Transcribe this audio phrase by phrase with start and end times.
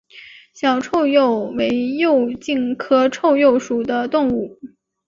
[0.55, 4.57] 小臭鼩为鼩鼱科臭鼩属的动物。